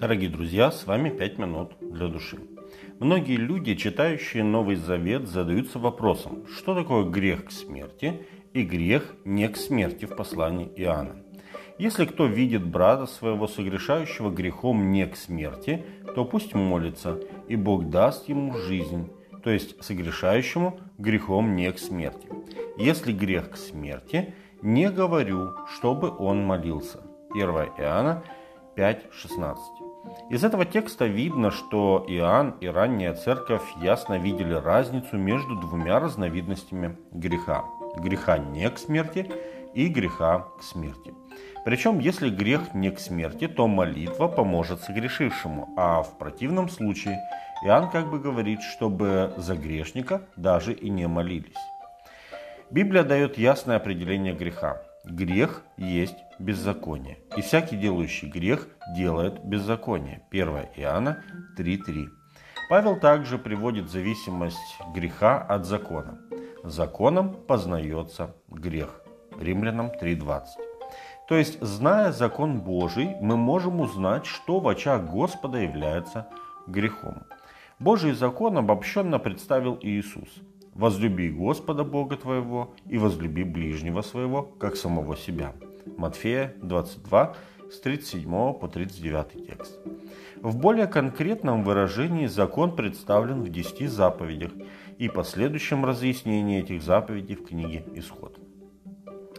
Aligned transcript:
Дорогие 0.00 0.30
друзья, 0.30 0.70
с 0.70 0.86
вами 0.86 1.10
«Пять 1.10 1.38
минут 1.38 1.72
для 1.80 2.06
души». 2.06 2.38
Многие 3.00 3.34
люди, 3.34 3.74
читающие 3.74 4.44
Новый 4.44 4.76
Завет, 4.76 5.26
задаются 5.26 5.80
вопросом, 5.80 6.46
что 6.46 6.76
такое 6.76 7.04
грех 7.04 7.46
к 7.46 7.50
смерти 7.50 8.22
и 8.52 8.62
грех 8.62 9.16
не 9.24 9.48
к 9.48 9.56
смерти 9.56 10.04
в 10.04 10.14
послании 10.14 10.70
Иоанна. 10.76 11.16
Если 11.78 12.04
кто 12.04 12.26
видит 12.26 12.64
брата 12.64 13.06
своего 13.06 13.48
согрешающего 13.48 14.30
грехом 14.30 14.92
не 14.92 15.04
к 15.04 15.16
смерти, 15.16 15.84
то 16.14 16.24
пусть 16.24 16.54
молится, 16.54 17.18
и 17.48 17.56
Бог 17.56 17.90
даст 17.90 18.28
ему 18.28 18.56
жизнь, 18.56 19.10
то 19.42 19.50
есть 19.50 19.82
согрешающему 19.82 20.78
грехом 20.98 21.56
не 21.56 21.72
к 21.72 21.78
смерти. 21.80 22.28
Если 22.76 23.12
грех 23.12 23.50
к 23.50 23.56
смерти, 23.56 24.32
не 24.62 24.90
говорю, 24.90 25.54
чтобы 25.74 26.16
он 26.16 26.46
молился. 26.46 27.00
1 27.34 27.48
Иоанна 27.78 28.22
5.16. 28.78 29.56
Из 30.30 30.44
этого 30.44 30.64
текста 30.64 31.06
видно, 31.06 31.50
что 31.50 32.04
Иоанн 32.06 32.54
и 32.60 32.68
ранняя 32.68 33.12
церковь 33.12 33.64
ясно 33.82 34.18
видели 34.18 34.54
разницу 34.54 35.16
между 35.16 35.56
двумя 35.56 35.98
разновидностями 35.98 36.96
греха. 37.10 37.64
Греха 37.96 38.38
не 38.38 38.70
к 38.70 38.78
смерти 38.78 39.28
и 39.74 39.88
греха 39.88 40.46
к 40.58 40.62
смерти. 40.62 41.12
Причем, 41.64 41.98
если 41.98 42.30
грех 42.30 42.72
не 42.72 42.90
к 42.90 43.00
смерти, 43.00 43.48
то 43.48 43.66
молитва 43.66 44.28
поможет 44.28 44.80
согрешившему, 44.82 45.74
а 45.76 46.02
в 46.02 46.16
противном 46.16 46.68
случае 46.68 47.18
Иоанн 47.64 47.90
как 47.90 48.08
бы 48.08 48.20
говорит, 48.20 48.62
чтобы 48.62 49.34
за 49.36 49.56
грешника 49.56 50.22
даже 50.36 50.72
и 50.72 50.88
не 50.88 51.08
молились. 51.08 51.58
Библия 52.70 53.02
дает 53.02 53.38
ясное 53.38 53.76
определение 53.76 54.34
греха. 54.34 54.80
Грех 55.04 55.62
есть 55.76 56.16
беззаконие, 56.38 57.18
и 57.36 57.40
всякий 57.40 57.76
делающий 57.76 58.28
грех 58.28 58.68
делает 58.96 59.44
беззаконие. 59.44 60.22
1 60.30 60.48
Иоанна 60.76 61.22
3.3. 61.56 62.06
Павел 62.68 62.98
также 62.98 63.38
приводит 63.38 63.90
зависимость 63.90 64.76
греха 64.94 65.38
от 65.38 65.64
закона. 65.64 66.18
Законом 66.64 67.34
познается 67.34 68.34
грех. 68.48 69.00
Римлянам 69.38 69.86
3.20. 69.86 70.44
То 71.28 71.36
есть, 71.36 71.60
зная 71.62 72.12
закон 72.12 72.60
Божий, 72.60 73.16
мы 73.20 73.36
можем 73.36 73.80
узнать, 73.80 74.26
что 74.26 74.60
в 74.60 74.68
очах 74.68 75.04
Господа 75.04 75.58
является 75.58 76.26
грехом. 76.66 77.22
Божий 77.78 78.12
закон 78.12 78.58
обобщенно 78.58 79.18
представил 79.18 79.78
Иисус. 79.80 80.28
«Возлюби 80.78 81.28
Господа 81.28 81.82
Бога 81.82 82.16
твоего 82.16 82.72
и 82.86 82.98
возлюби 82.98 83.42
ближнего 83.42 84.00
своего, 84.00 84.42
как 84.42 84.76
самого 84.76 85.16
себя». 85.16 85.52
Матфея 85.96 86.54
22, 86.62 87.34
с 87.68 87.80
37 87.80 88.30
по 88.54 88.68
39 88.68 89.46
текст. 89.46 89.78
В 90.40 90.56
более 90.56 90.86
конкретном 90.86 91.64
выражении 91.64 92.26
закон 92.26 92.76
представлен 92.76 93.42
в 93.42 93.48
10 93.48 93.90
заповедях 93.90 94.52
и 94.98 95.08
последующем 95.08 95.84
разъяснении 95.84 96.60
этих 96.60 96.80
заповедей 96.82 97.34
в 97.34 97.44
книге 97.44 97.84
Исход. 97.94 98.38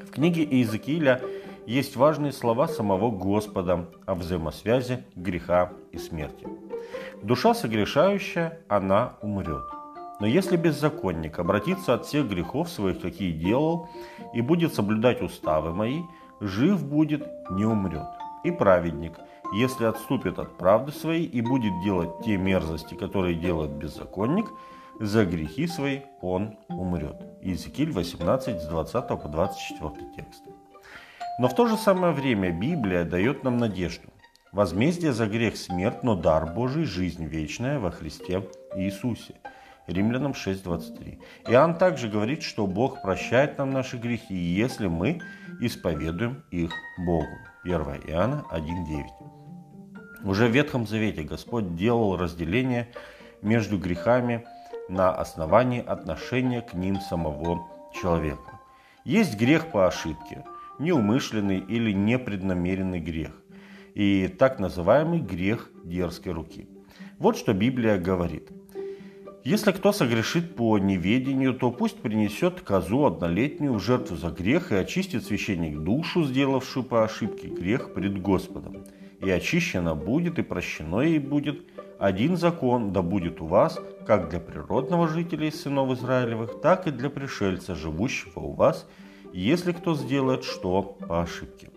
В 0.00 0.10
книге 0.10 0.42
Иезекииля 0.42 1.22
есть 1.66 1.94
важные 1.94 2.32
слова 2.32 2.66
самого 2.66 3.12
Господа 3.12 3.88
о 4.06 4.14
взаимосвязи 4.16 5.04
греха 5.14 5.72
и 5.92 5.98
смерти. 5.98 6.48
Душа 7.22 7.54
согрешающая, 7.54 8.60
она 8.68 9.18
умрет. 9.22 9.77
Но 10.20 10.26
если 10.26 10.56
беззаконник 10.56 11.38
обратится 11.38 11.94
от 11.94 12.06
всех 12.06 12.28
грехов 12.28 12.68
своих, 12.68 13.00
какие 13.00 13.32
делал, 13.32 13.88
и 14.34 14.40
будет 14.40 14.74
соблюдать 14.74 15.22
уставы 15.22 15.72
мои, 15.72 16.02
жив 16.40 16.84
будет, 16.84 17.26
не 17.50 17.64
умрет. 17.64 18.08
И 18.44 18.50
праведник, 18.50 19.14
если 19.54 19.84
отступит 19.84 20.38
от 20.38 20.56
правды 20.58 20.92
своей 20.92 21.24
и 21.24 21.40
будет 21.40 21.72
делать 21.82 22.10
те 22.24 22.36
мерзости, 22.36 22.94
которые 22.94 23.36
делает 23.36 23.70
беззаконник, 23.70 24.46
за 24.98 25.24
грехи 25.24 25.68
свои 25.68 26.00
он 26.20 26.58
умрет. 26.68 27.16
Иезекииль 27.40 27.92
18, 27.92 28.60
с 28.60 28.66
20 28.66 29.08
по 29.08 29.28
24 29.28 30.10
тексты. 30.16 30.50
Но 31.38 31.48
в 31.48 31.54
то 31.54 31.66
же 31.66 31.76
самое 31.76 32.12
время 32.12 32.50
Библия 32.50 33.04
дает 33.04 33.44
нам 33.44 33.58
надежду. 33.58 34.08
Возмездие 34.50 35.12
за 35.12 35.26
грех 35.26 35.56
смерть, 35.56 36.02
но 36.02 36.16
дар 36.16 36.52
Божий– 36.52 36.84
жизнь 36.84 37.24
вечная 37.26 37.78
во 37.78 37.92
Христе 37.92 38.42
Иисусе. 38.74 39.34
Римлянам 39.88 40.32
6.23. 40.32 41.18
Иоанн 41.48 41.74
также 41.74 42.08
говорит, 42.08 42.42
что 42.42 42.66
Бог 42.66 43.00
прощает 43.00 43.56
нам 43.56 43.70
наши 43.70 43.96
грехи, 43.96 44.34
если 44.34 44.86
мы 44.86 45.20
исповедуем 45.60 46.44
их 46.50 46.70
Богу. 46.98 47.26
1 47.64 47.74
Иоанна 48.06 48.44
1.9. 48.52 49.06
Уже 50.24 50.46
в 50.46 50.50
Ветхом 50.50 50.86
Завете 50.86 51.22
Господь 51.22 51.74
делал 51.74 52.18
разделение 52.18 52.88
между 53.40 53.78
грехами 53.78 54.44
на 54.90 55.10
основании 55.10 55.82
отношения 55.82 56.60
к 56.60 56.74
ним 56.74 57.00
самого 57.00 57.66
человека. 57.98 58.60
Есть 59.04 59.38
грех 59.38 59.70
по 59.70 59.86
ошибке, 59.86 60.44
неумышленный 60.78 61.60
или 61.60 61.92
непреднамеренный 61.92 63.00
грех, 63.00 63.32
и 63.94 64.28
так 64.28 64.58
называемый 64.58 65.20
грех 65.20 65.70
дерзкой 65.82 66.32
руки. 66.32 66.68
Вот 67.18 67.38
что 67.38 67.54
Библия 67.54 67.96
говорит– 67.96 68.50
если 69.44 69.72
кто 69.72 69.92
согрешит 69.92 70.56
по 70.56 70.78
неведению, 70.78 71.54
то 71.54 71.70
пусть 71.70 71.96
принесет 72.02 72.60
козу 72.60 73.06
однолетнюю 73.06 73.74
в 73.74 73.80
жертву 73.80 74.16
за 74.16 74.30
грех 74.30 74.72
и 74.72 74.76
очистит 74.76 75.24
священник 75.24 75.78
душу, 75.78 76.24
сделавшую 76.24 76.84
по 76.84 77.04
ошибке 77.04 77.48
грех 77.48 77.94
пред 77.94 78.20
Господом. 78.20 78.84
И 79.20 79.30
очищена 79.30 79.94
будет, 79.94 80.38
и 80.38 80.42
прощено 80.42 81.00
ей 81.00 81.18
будет. 81.18 81.64
Один 81.98 82.36
закон 82.36 82.92
да 82.92 83.02
будет 83.02 83.40
у 83.40 83.46
вас, 83.46 83.80
как 84.06 84.28
для 84.30 84.38
природного 84.38 85.08
жителя 85.08 85.48
из 85.48 85.60
сынов 85.60 85.90
Израилевых, 85.92 86.60
так 86.60 86.86
и 86.86 86.90
для 86.90 87.10
пришельца, 87.10 87.74
живущего 87.74 88.40
у 88.40 88.52
вас, 88.52 88.86
если 89.32 89.72
кто 89.72 89.94
сделает 89.94 90.44
что 90.44 90.82
по 90.82 91.22
ошибке. 91.22 91.70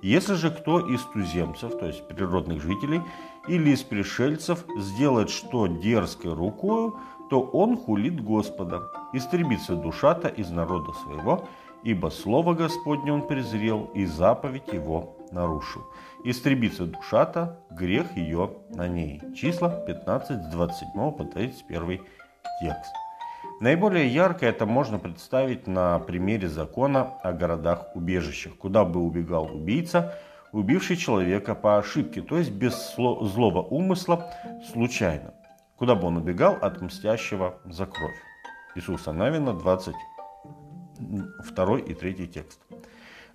Если 0.00 0.34
же 0.34 0.50
кто 0.50 0.78
из 0.78 1.02
туземцев, 1.02 1.78
то 1.78 1.86
есть 1.86 2.06
природных 2.06 2.62
жителей, 2.62 3.00
или 3.48 3.70
из 3.70 3.82
пришельцев 3.82 4.64
сделает 4.76 5.30
что 5.30 5.66
дерзкой 5.66 6.34
рукою, 6.34 6.96
то 7.30 7.40
он 7.40 7.76
хулит 7.76 8.22
Господа, 8.22 8.90
истребится 9.12 9.76
душата 9.76 10.28
из 10.28 10.50
народа 10.50 10.92
своего, 10.92 11.46
ибо 11.82 12.08
слово 12.08 12.54
Господне 12.54 13.12
он 13.12 13.26
презрел, 13.26 13.90
и 13.94 14.06
заповедь 14.06 14.72
его 14.72 15.16
нарушил. 15.30 15.82
Истребится 16.24 16.86
душата, 16.86 17.60
грех 17.70 18.16
ее 18.16 18.50
на 18.70 18.88
ней. 18.88 19.22
Числа 19.36 19.70
15 19.70 20.42
с 20.42 20.46
27 20.48 21.12
по 21.12 21.24
31 21.24 22.00
текст. 22.60 22.92
Наиболее 23.60 24.08
ярко 24.08 24.46
это 24.46 24.66
можно 24.66 24.98
представить 24.98 25.66
на 25.66 25.98
примере 25.98 26.48
закона 26.48 27.14
о 27.22 27.32
городах-убежищах, 27.32 28.56
куда 28.56 28.84
бы 28.84 29.00
убегал 29.00 29.44
убийца, 29.52 30.14
убивший 30.52 30.96
человека 30.96 31.54
по 31.54 31.78
ошибке, 31.78 32.22
то 32.22 32.38
есть 32.38 32.50
без 32.50 32.94
злого 32.96 33.62
умысла, 33.62 34.32
случайно, 34.72 35.34
куда 35.76 35.94
бы 35.94 36.06
он 36.06 36.16
убегал 36.16 36.54
от 36.54 36.80
мстящего 36.80 37.60
за 37.64 37.86
кровь. 37.86 38.16
Иисуса 38.74 39.12
Навина, 39.12 39.54
22 39.54 41.78
и 41.80 41.94
3 41.94 42.28
текст. 42.28 42.60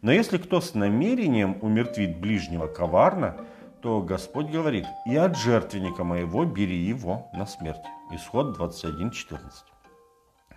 Но 0.01 0.11
если 0.11 0.37
кто 0.37 0.59
с 0.59 0.73
намерением 0.73 1.57
умертвит 1.61 2.19
ближнего 2.19 2.67
коварно, 2.67 3.37
то 3.81 4.01
Господь 4.01 4.49
говорит, 4.49 4.85
и 5.05 5.15
от 5.15 5.37
жертвенника 5.37 6.03
моего 6.03 6.45
бери 6.45 6.77
его 6.77 7.29
на 7.33 7.45
смерть. 7.45 7.81
Исход 8.11 8.57
21.14. 8.57 9.39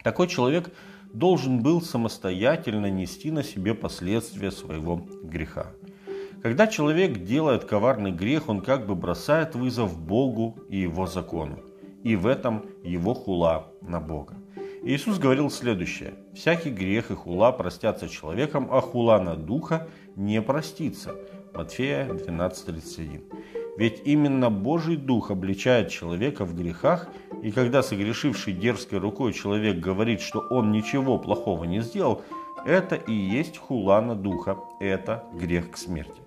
Такой 0.05 0.29
человек 0.29 0.73
должен 1.13 1.63
был 1.63 1.81
самостоятельно 1.81 2.91
нести 2.91 3.31
на 3.31 3.43
себе 3.43 3.75
последствия 3.75 4.51
своего 4.51 4.97
греха. 4.97 5.67
Когда 6.43 6.67
человек 6.67 7.25
делает 7.25 7.65
коварный 7.65 8.13
грех, 8.13 8.49
он 8.49 8.61
как 8.61 8.87
бы 8.87 8.95
бросает 8.95 9.55
вызов 9.55 9.99
Богу 9.99 10.59
и 10.69 10.79
его 10.79 11.07
закону. 11.07 11.59
И 12.03 12.15
в 12.17 12.27
этом 12.27 12.65
его 12.85 13.15
хула 13.15 13.67
на 13.81 14.01
Бога. 14.01 14.35
Иисус 14.83 15.19
говорил 15.19 15.51
следующее. 15.51 16.15
«Всякий 16.35 16.71
грех 16.71 17.11
и 17.11 17.15
хула 17.15 17.51
простятся 17.51 18.09
человеком, 18.09 18.69
а 18.71 18.81
хула 18.81 19.19
на 19.19 19.35
духа 19.35 19.89
не 20.15 20.41
простится». 20.41 21.15
Матфея 21.53 22.07
12.31. 22.07 23.23
Ведь 23.77 24.03
именно 24.05 24.51
Божий 24.51 24.97
Дух 24.97 25.31
обличает 25.31 25.91
человека 25.91 26.45
в 26.45 26.55
грехах, 26.55 27.09
и 27.43 27.51
когда 27.51 27.83
согрешивший 27.83 28.53
дерзкой 28.53 28.99
рукой 29.01 29.33
человек 29.33 29.79
говорит, 29.79 30.21
что 30.21 30.41
он 30.51 30.71
ничего 30.71 31.19
плохого 31.19 31.65
не 31.65 31.81
сделал, 31.81 32.23
это 32.65 32.97
и 32.97 33.13
есть 33.13 33.59
хулана 33.59 34.15
Духа, 34.15 34.59
это 34.81 35.25
грех 35.35 35.71
к 35.73 35.77
смерти. 35.77 36.26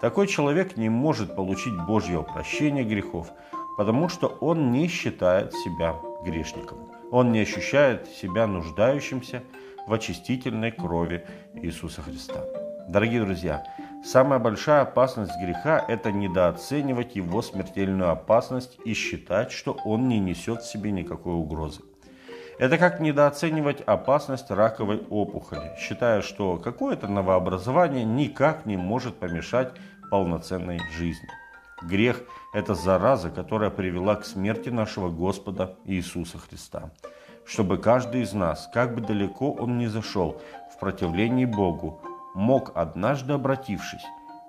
Такой 0.00 0.26
человек 0.26 0.76
не 0.76 0.88
может 0.88 1.34
получить 1.34 1.76
Божьего 1.86 2.22
прощения 2.22 2.84
грехов, 2.84 3.30
потому 3.76 4.08
что 4.08 4.28
он 4.40 4.70
не 4.70 4.86
считает 4.86 5.52
себя 5.52 5.96
грешником. 6.24 6.78
Он 7.10 7.32
не 7.32 7.40
ощущает 7.40 8.06
себя 8.06 8.46
нуждающимся 8.46 9.42
в 9.86 9.92
очистительной 9.92 10.70
крови 10.72 11.26
Иисуса 11.54 12.02
Христа. 12.02 12.44
Дорогие 12.88 13.22
друзья, 13.24 13.64
Самая 14.04 14.38
большая 14.38 14.82
опасность 14.82 15.36
греха– 15.40 15.84
это 15.88 16.12
недооценивать 16.12 17.16
его 17.16 17.42
смертельную 17.42 18.10
опасность 18.10 18.78
и 18.84 18.94
считать, 18.94 19.50
что 19.50 19.76
он 19.84 20.08
не 20.08 20.20
несет 20.20 20.62
в 20.62 20.70
себе 20.70 20.92
никакой 20.92 21.34
угрозы. 21.34 21.82
Это 22.58 22.76
как 22.76 22.98
недооценивать 22.98 23.82
опасность 23.82 24.50
раковой 24.50 24.98
опухоли, 25.10 25.76
считая, 25.78 26.22
что 26.22 26.56
какое-то 26.56 27.06
новообразование 27.06 28.04
никак 28.04 28.66
не 28.66 28.76
может 28.76 29.14
помешать 29.14 29.72
полноценной 30.10 30.80
жизни. 30.96 31.28
Грех– 31.82 32.22
это 32.52 32.74
зараза, 32.74 33.30
которая 33.30 33.70
привела 33.70 34.16
к 34.16 34.24
смерти 34.24 34.70
нашего 34.70 35.08
Господа 35.08 35.76
Иисуса 35.84 36.38
Христа. 36.38 36.90
Чтобы 37.46 37.78
каждый 37.78 38.22
из 38.22 38.32
нас, 38.32 38.68
как 38.74 38.92
бы 38.92 39.02
далеко 39.02 39.52
он 39.52 39.78
ни 39.78 39.86
зашел 39.86 40.40
в 40.74 40.80
противлении 40.80 41.44
Богу, 41.44 42.02
мог 42.34 42.72
однажды 42.76 43.34
обратившись, 43.34 44.04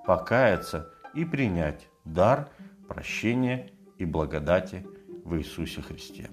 покаяться 0.07 0.89
и 1.13 1.25
принять 1.25 1.88
дар 2.05 2.50
прощения 2.88 3.69
и 4.00 4.05
благодати 4.05 4.83
в 5.23 5.38
Иисусе 5.38 5.83
Христе. 5.83 6.27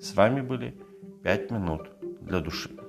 С 0.00 0.14
вами 0.14 0.40
были 0.40 0.76
«Пять 1.22 1.52
минут 1.52 1.88
для 2.20 2.40
души». 2.40 2.81